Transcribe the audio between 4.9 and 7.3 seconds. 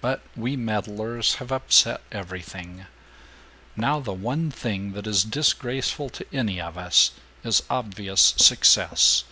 that is disgraceful to any of us